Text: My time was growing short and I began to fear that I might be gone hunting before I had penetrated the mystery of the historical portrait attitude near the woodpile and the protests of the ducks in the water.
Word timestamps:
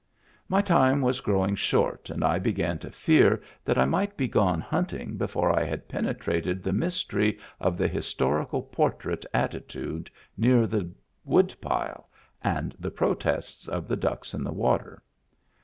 My 0.49 0.63
time 0.63 1.01
was 1.01 1.21
growing 1.21 1.53
short 1.53 2.09
and 2.09 2.23
I 2.23 2.39
began 2.39 2.79
to 2.79 2.89
fear 2.89 3.39
that 3.63 3.77
I 3.77 3.85
might 3.85 4.17
be 4.17 4.27
gone 4.27 4.59
hunting 4.59 5.15
before 5.15 5.51
I 5.51 5.63
had 5.63 5.87
penetrated 5.87 6.63
the 6.63 6.73
mystery 6.73 7.37
of 7.59 7.77
the 7.77 7.87
historical 7.87 8.63
portrait 8.63 9.27
attitude 9.31 10.09
near 10.35 10.65
the 10.65 10.89
woodpile 11.23 12.09
and 12.43 12.75
the 12.79 12.89
protests 12.89 13.67
of 13.67 13.87
the 13.87 13.95
ducks 13.95 14.33
in 14.33 14.43
the 14.43 14.51
water. 14.51 15.03